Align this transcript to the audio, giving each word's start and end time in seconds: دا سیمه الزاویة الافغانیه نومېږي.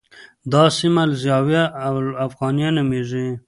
دا 0.51 0.63
سیمه 0.77 1.01
الزاویة 1.07 1.63
الافغانیه 1.87 2.69
نومېږي. 2.75 3.25